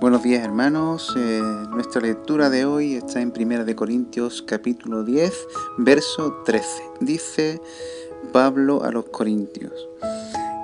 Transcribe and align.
Buenos 0.00 0.22
días 0.22 0.44
hermanos, 0.44 1.14
eh, 1.16 1.40
nuestra 1.70 2.00
lectura 2.00 2.50
de 2.50 2.64
hoy 2.64 2.94
está 2.94 3.20
en 3.20 3.32
1 3.36 3.64
de 3.64 3.76
Corintios 3.76 4.42
capítulo 4.42 5.04
10, 5.04 5.32
verso 5.78 6.42
13. 6.44 6.66
Dice 7.00 7.60
Pablo 8.32 8.82
a 8.82 8.90
los 8.90 9.04
Corintios, 9.06 9.88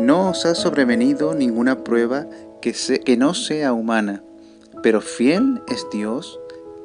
no 0.00 0.30
os 0.30 0.44
ha 0.44 0.54
sobrevenido 0.54 1.34
ninguna 1.34 1.84
prueba 1.84 2.26
que, 2.60 2.74
que 3.04 3.16
no 3.16 3.34
sea 3.34 3.72
humana, 3.72 4.24
pero 4.82 5.00
fiel 5.00 5.62
es 5.68 5.86
Dios, 5.92 6.40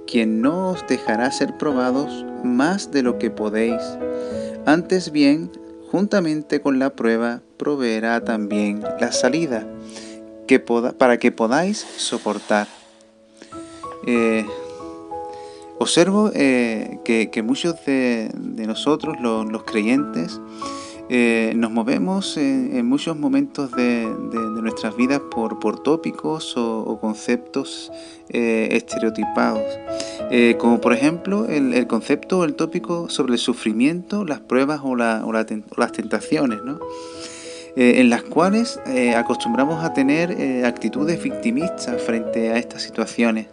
quien 0.05 0.41
no 0.41 0.71
os 0.71 0.85
dejará 0.87 1.31
ser 1.31 1.57
probados 1.57 2.25
más 2.43 2.91
de 2.91 3.01
lo 3.01 3.17
que 3.17 3.31
podéis. 3.31 3.81
Antes 4.65 5.11
bien, 5.11 5.51
juntamente 5.89 6.61
con 6.61 6.77
la 6.77 6.91
prueba, 6.91 7.41
proveerá 7.57 8.23
también 8.23 8.83
la 8.99 9.11
salida 9.11 9.65
para 10.59 11.17
que 11.17 11.31
podáis 11.31 11.77
soportar. 11.97 12.67
Eh, 14.05 14.45
observo 15.79 16.31
eh, 16.33 16.99
que, 17.03 17.43
muchos 17.43 17.75
de, 17.85 18.31
nosotros, 18.67 19.17
los, 19.19 19.63
creyentes, 19.63 20.39
eh, 21.09 21.53
nos 21.55 21.71
movemos 21.71 22.37
en, 22.37 22.85
muchos 22.85 23.17
momentos 23.17 23.71
de, 23.71 24.05
nuestras 24.61 24.95
vidas 24.95 25.21
por, 25.31 25.81
tópicos 25.83 26.55
o, 26.57 26.99
conceptos 26.99 27.91
estereotipados, 28.29 29.63
como 30.57 30.79
por 30.79 30.93
ejemplo 30.93 31.45
el, 31.47 31.85
concepto 31.87 32.39
o 32.39 32.43
el 32.45 32.55
tópico 32.55 33.09
sobre 33.09 33.33
el 33.33 33.39
sufrimiento, 33.39 34.23
las 34.23 34.39
pruebas 34.39 34.81
o, 34.83 34.95
las 34.95 35.91
tentaciones. 35.91 36.63
¿no? 36.63 36.79
Eh, 37.77 38.01
en 38.01 38.09
las 38.09 38.23
cuales 38.23 38.81
eh, 38.85 39.15
acostumbramos 39.15 39.83
a 39.85 39.93
tener 39.93 40.31
eh, 40.31 40.65
actitudes 40.65 41.23
victimistas 41.23 42.01
frente 42.01 42.51
a 42.51 42.57
estas 42.57 42.81
situaciones, 42.81 43.47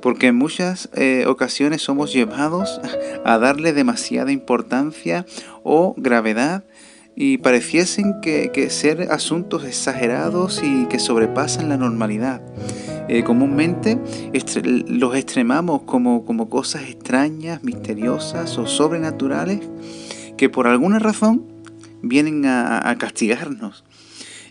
porque 0.00 0.28
en 0.28 0.36
muchas 0.36 0.88
ocasiones 1.26 1.82
somos 1.82 2.12
llevados 2.12 2.80
a 3.24 3.38
darle 3.38 3.72
demasiada 3.74 4.32
importancia 4.32 5.26
o 5.62 5.94
gravedad 5.98 6.64
y 7.14 7.38
pareciesen 7.38 8.20
que, 8.22 8.70
ser 8.70 9.08
asuntos 9.10 9.64
exagerados 9.64 10.62
y 10.64 10.86
que 10.86 10.98
sobrepasan 10.98 11.68
la 11.68 11.76
normalidad. 11.76 12.40
comúnmente 13.26 13.98
los 14.62 15.16
extremamos 15.16 15.82
como, 15.82 16.24
como 16.24 16.48
cosas 16.48 16.84
extrañas, 16.84 17.62
misteriosas 17.62 18.56
o 18.56 18.66
sobrenaturales 18.66 19.60
que 20.38 20.48
por 20.48 20.66
alguna 20.66 20.98
razón 20.98 21.49
vienen 22.02 22.46
a, 22.46 22.94
castigarnos. 22.98 23.84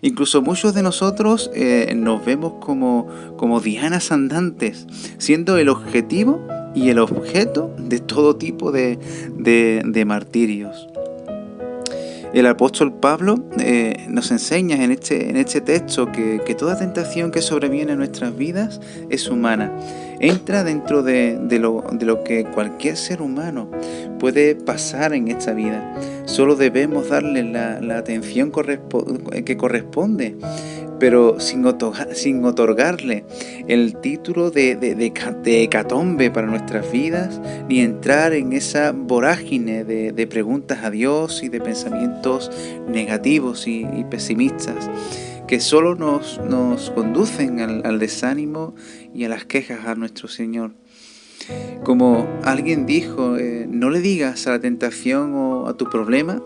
Incluso 0.01 0.41
muchos 0.41 0.73
de 0.73 0.81
nosotros 0.81 1.51
eh, 1.53 1.93
nos 1.95 2.23
vemos 2.23 2.53
como, 2.61 3.07
como 3.37 3.59
dianas 3.59 4.11
andantes, 4.11 4.87
siendo 5.17 5.57
el 5.57 5.67
objetivo 5.67 6.47
y 6.73 6.89
el 6.89 6.99
objeto 6.99 7.75
de 7.77 7.99
todo 7.99 8.37
tipo 8.37 8.71
de, 8.71 8.97
de, 9.35 10.05
martirios. 10.05 10.87
El 12.33 12.45
apóstol 12.45 12.93
Pablo 12.93 13.43
eh, 13.59 14.05
nos 14.07 14.31
enseña 14.31 14.83
en 14.83 14.91
este, 14.91 15.29
en 15.29 15.35
este 15.35 15.61
texto 15.61 16.11
que, 16.11 16.41
que, 16.45 16.53
toda 16.53 16.77
tentación 16.77 17.31
que 17.31 17.41
sobreviene 17.41 17.93
en 17.93 17.97
nuestras 17.97 18.37
vidas 18.37 18.79
es 19.09 19.27
humana 19.27 19.73
entra 20.19 20.63
dentro 20.63 21.01
de, 21.01 21.39
lo, 21.59 21.83
de, 21.91 22.05
lo, 22.05 22.23
que 22.23 22.43
cualquier 22.43 22.97
ser 22.97 23.21
humano 23.21 23.69
puede 24.19 24.55
pasar 24.55 25.13
en 25.13 25.29
esta 25.29 25.53
vida. 25.53 25.95
Solo 26.25 26.55
debemos 26.55 27.09
darle 27.09 27.43
la, 27.43 27.97
atención 27.97 28.51
que 28.51 29.57
corresponde, 29.57 30.35
pero 30.99 31.39
sin, 31.39 31.65
sin 32.13 32.45
otorgarle 32.45 33.23
el 33.67 33.95
título 33.95 34.51
de, 34.51 34.75
de, 34.75 35.63
hecatombe 35.63 36.29
para 36.29 36.47
nuestras 36.47 36.91
vidas, 36.91 37.41
ni 37.67 37.79
entrar 37.79 38.33
en 38.33 38.53
esa 38.53 38.91
vorágine 38.91 39.83
de, 39.83 40.27
preguntas 40.27 40.83
a 40.83 40.91
Dios 40.91 41.41
y 41.41 41.49
de 41.49 41.61
pensamientos 41.61 42.51
negativos 42.87 43.65
y, 43.67 43.87
y 43.95 44.03
pesimistas 44.03 44.89
que 45.49 45.59
solo 45.59 45.95
nos, 45.95 46.39
nos 46.47 46.91
conducen 46.91 47.59
al, 47.59 47.97
desánimo 47.97 48.75
y 49.15 49.23
a 49.23 49.29
las 49.29 49.45
quejas 49.45 49.83
a 49.87 49.95
nuestro 49.95 50.27
Señor. 50.27 50.73
Como 51.83 52.27
alguien 52.43 52.85
dijo, 52.85 53.37
eh, 53.37 53.65
no 53.69 53.89
le 53.89 54.01
digas 54.01 54.45
a 54.47 54.51
la 54.51 54.59
tentación 54.59 55.33
o 55.33 55.67
a 55.67 55.75
tu 55.75 55.89
problema 55.89 56.41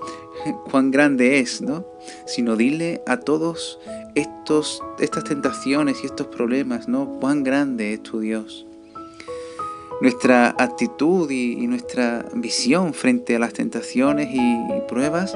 cuán 0.71 0.91
grande 0.91 1.39
es, 1.39 1.61
¿no? 1.61 1.85
Sino 2.25 2.55
dile 2.55 3.01
a 3.07 3.17
todos 3.17 3.79
estos, 4.15 4.83
estas 4.99 5.23
tentaciones 5.23 6.03
y 6.03 6.05
estos 6.05 6.27
problemas, 6.27 6.87
¿no? 6.87 7.17
Cuán 7.19 7.43
grande 7.43 7.93
es 7.93 8.03
tu 8.03 8.19
Dios. 8.19 8.65
Nuestra 10.01 10.49
actitud 10.57 11.29
y, 11.31 11.65
nuestra 11.67 12.25
visión 12.33 12.93
frente 12.93 13.35
a 13.35 13.39
las 13.39 13.53
tentaciones 13.53 14.29
y, 14.33 14.63
pruebas 14.87 15.35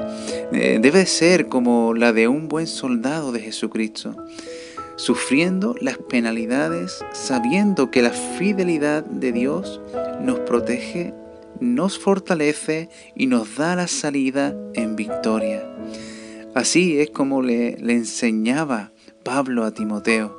eh, 0.52 0.78
debe 0.80 1.06
ser 1.06 1.48
como 1.48 1.94
la 1.94 2.12
de 2.12 2.28
un 2.28 2.48
buen 2.48 2.66
soldado 2.66 3.32
de 3.32 3.40
Jesucristo, 3.40 4.14
sufriendo 4.98 5.74
las 5.80 5.96
penalidades, 5.96 7.02
sabiendo 7.14 7.90
que 7.90 8.02
la 8.02 8.10
fidelidad 8.10 9.02
de 9.02 9.32
Dios 9.32 9.80
nos 10.20 10.40
protege, 10.40 11.14
nos 11.60 11.98
fortalece 11.98 12.90
y 13.14 13.26
nos 13.26 13.56
da 13.56 13.74
la 13.74 13.88
salida 13.88 14.54
en 14.74 14.94
victoria. 14.94 15.64
Así 16.54 17.00
es 17.00 17.08
como 17.10 17.40
le 17.40 17.76
enseñaba 17.78 18.92
Pablo 19.24 19.64
a 19.64 19.72
Timoteo 19.72 20.38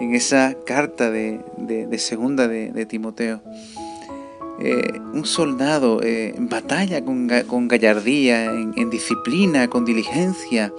en 0.00 0.14
esa 0.14 0.54
carta 0.66 1.10
de, 1.10 1.40
segunda 1.98 2.48
de, 2.48 2.86
Timoteo. 2.86 3.42
Eh, 4.58 5.00
un 5.12 5.26
soldado 5.26 6.02
eh, 6.02 6.32
en 6.34 6.48
batalla 6.48 7.04
con, 7.04 7.68
gallardía, 7.68 8.46
en, 8.46 8.90
disciplina, 8.90 9.68
con 9.68 9.84
diligencia, 9.84 10.72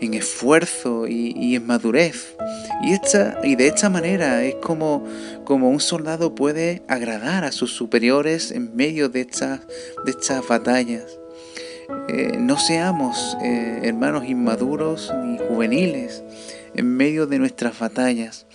en 0.00 0.14
esfuerzo 0.14 1.06
y, 1.06 1.54
en 1.54 1.66
madurez. 1.66 2.34
Y, 2.82 2.92
esta, 2.92 3.38
y 3.44 3.56
de 3.56 3.68
esta 3.68 3.90
manera 3.90 4.42
es 4.44 4.54
como, 4.56 5.04
como 5.44 5.70
un 5.70 5.80
soldado 5.80 6.34
puede 6.34 6.82
agradar 6.88 7.44
a 7.44 7.52
sus 7.52 7.72
superiores 7.72 8.50
en 8.50 8.74
medio 8.74 9.08
de 9.08 9.20
estas, 9.20 9.60
de 10.04 10.10
estas 10.10 10.46
batallas. 10.46 11.04
Eh, 12.08 12.36
no 12.38 12.58
seamos 12.58 13.36
hermanos 13.42 14.24
inmaduros 14.26 15.12
ni 15.24 15.38
juveniles, 15.38 16.22
en 16.74 16.96
medio 16.96 17.26
de 17.26 17.38
nuestras 17.38 17.78
batallas. 17.78 18.46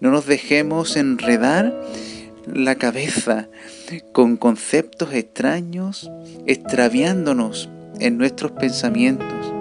No 0.00 0.10
nos 0.10 0.26
dejemos 0.26 0.96
enredar 0.96 1.74
la 2.46 2.74
cabeza 2.76 3.48
con 4.12 4.36
conceptos 4.36 5.12
extraños, 5.12 6.10
extraviándonos 6.46 7.68
en 8.00 8.18
nuestros 8.18 8.52
pensamientos. 8.52 9.53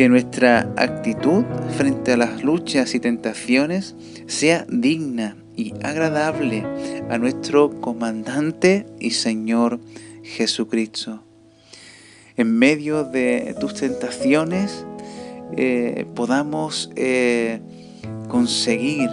Que 0.00 0.08
nuestra 0.08 0.60
actitud 0.78 1.44
frente 1.76 2.14
a 2.14 2.16
las 2.16 2.42
luchas 2.42 2.94
y 2.94 3.00
tentaciones 3.00 3.94
sea 4.28 4.64
digna 4.66 5.36
y 5.56 5.74
agradable 5.82 6.64
a 7.10 7.18
nuestro 7.18 7.82
comandante 7.82 8.86
y 8.98 9.10
Señor 9.10 9.78
Jesucristo. 10.22 11.22
En 12.38 12.58
medio 12.58 13.04
de 13.04 13.54
tus 13.60 13.74
tentaciones, 13.74 14.86
eh, 15.58 16.06
podamos 16.14 16.90
eh, 16.96 17.60
conseguir 18.26 19.10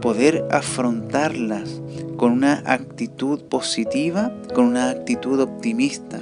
poder 0.00 0.46
afrontarlas 0.50 1.82
con 2.16 2.32
una 2.32 2.62
actitud 2.64 3.42
positiva, 3.42 4.32
con 4.54 4.68
una 4.68 4.88
actitud 4.88 5.38
optimista, 5.38 6.18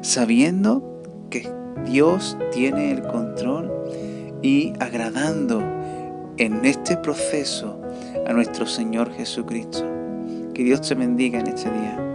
sabiendo 0.00 1.02
que 1.28 1.61
Dios 1.86 2.36
tiene 2.52 2.92
el 2.92 3.02
control 3.02 3.70
y 4.42 4.72
agradando 4.80 5.60
en 6.38 6.64
este 6.64 6.96
proceso 6.96 7.78
a 8.26 8.32
nuestro 8.32 8.66
Señor 8.66 9.12
Jesucristo. 9.12 9.84
Que 10.54 10.64
Dios 10.64 10.80
te 10.82 10.94
bendiga 10.94 11.40
en 11.40 11.46
este 11.46 11.70
día. 11.70 12.11